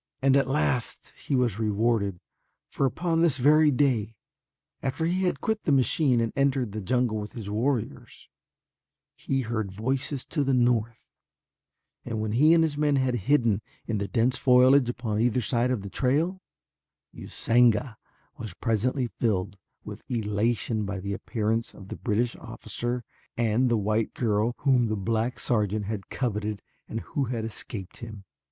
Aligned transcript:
And 0.19 0.35
at 0.35 0.47
last 0.47 1.09
he 1.15 1.35
was 1.35 1.59
rewarded, 1.59 2.19
for 2.71 2.87
upon 2.87 3.21
this 3.21 3.37
very 3.37 3.69
day 3.69 4.15
after 4.81 5.05
he 5.05 5.25
had 5.25 5.41
quit 5.41 5.61
the 5.61 5.71
machine 5.71 6.19
and 6.19 6.33
entered 6.35 6.71
the 6.71 6.81
jungle 6.81 7.19
with 7.19 7.33
his 7.33 7.51
warriors, 7.51 8.27
he 9.15 9.41
heard 9.41 9.71
voices 9.71 10.25
to 10.25 10.43
the 10.43 10.55
north 10.55 11.11
and 12.03 12.19
when 12.19 12.31
he 12.31 12.55
and 12.55 12.63
his 12.63 12.79
men 12.79 12.95
had 12.95 13.13
hidden 13.29 13.61
in 13.85 13.99
the 13.99 14.07
dense 14.07 14.37
foliage 14.37 14.89
upon 14.89 15.21
either 15.21 15.39
side 15.39 15.69
of 15.69 15.81
the 15.83 15.89
trail, 15.91 16.41
Usanga 17.13 17.95
was 18.39 18.55
presently 18.55 19.05
filled 19.19 19.55
with 19.85 20.01
elation 20.09 20.83
by 20.83 20.99
the 20.99 21.13
appearance 21.13 21.75
of 21.75 21.89
the 21.89 21.95
British 21.95 22.35
officer 22.37 23.03
and 23.37 23.69
the 23.69 23.77
white 23.77 24.15
girl 24.15 24.55
whom 24.61 24.87
the 24.87 24.97
black 24.97 25.39
sergeant 25.39 25.85
had 25.85 26.09
coveted 26.09 26.63
and 26.89 27.01
who 27.01 27.25
had 27.25 27.45
escaped 27.45 27.97
him. 27.97 28.23